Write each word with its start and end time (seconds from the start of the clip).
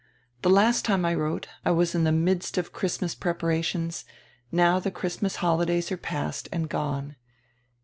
The 0.41 0.49
last 0.49 0.83
time 0.83 1.05
I 1.05 1.13
wrote, 1.13 1.47
I 1.63 1.69
was 1.69 1.93
in 1.93 2.05
the 2.05 2.11
midst 2.11 2.57
of 2.57 2.73
Christmas 2.73 3.13
preparations; 3.13 4.03
now 4.51 4.79
the 4.79 4.89
Christmas 4.89 5.35
holidays 5.35 5.91
are 5.91 5.95
past 5.97 6.49
and 6.51 6.67
gone. 6.67 7.17